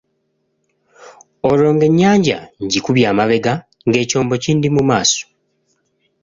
[1.49, 3.53] Olwo ng'ennyanja ngikubye amabega
[3.87, 5.23] ng'ekyombo kindi mu maaso.